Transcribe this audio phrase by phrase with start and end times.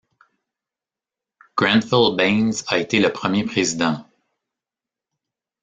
[1.55, 4.03] Grenfell Baines a été le premier président.